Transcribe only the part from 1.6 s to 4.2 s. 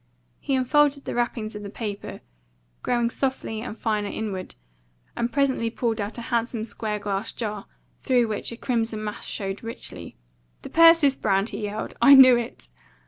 paper, growing softer and finer